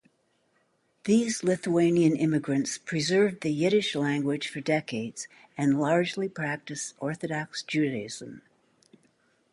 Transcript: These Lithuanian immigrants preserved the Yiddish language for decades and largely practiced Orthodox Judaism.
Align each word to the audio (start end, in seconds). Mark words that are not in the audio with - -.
These 1.03 1.43
Lithuanian 1.43 2.15
immigrants 2.15 2.79
preserved 2.79 3.41
the 3.41 3.51
Yiddish 3.51 3.93
language 3.93 4.47
for 4.47 4.59
decades 4.59 5.27
and 5.55 5.79
largely 5.79 6.27
practiced 6.27 6.95
Orthodox 6.97 7.61
Judaism. 7.61 8.41